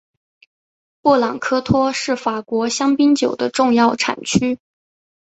[1.03, 4.57] 布朗科托是法国香槟酒的重要产区。